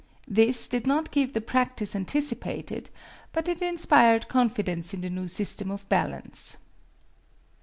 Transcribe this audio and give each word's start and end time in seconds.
This 0.27 0.67
did 0.67 0.87
not 0.87 1.11
give 1.11 1.33
the 1.33 1.41
practice 1.41 1.95
anticipated, 1.95 2.89
but 3.33 3.47
it 3.47 3.61
inspired 3.61 4.27
confidence 4.29 4.95
in 4.95 5.01
the 5.01 5.11
new 5.11 5.27
system 5.27 5.69
of 5.69 5.87
balance. 5.89 6.57